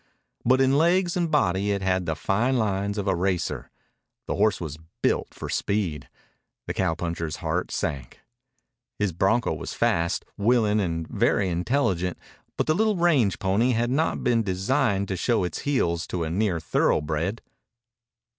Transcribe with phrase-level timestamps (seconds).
[0.43, 3.69] But in legs and body it had the fine lines of a racer.
[4.25, 6.09] The horse was built for speed.
[6.65, 8.19] The cowpuncher's heart sank.
[8.97, 12.17] His bronco was fast, willing, and very intelligent,
[12.57, 16.31] but the little range pony had not been designed to show its heels to a
[16.31, 17.43] near thoroughbred.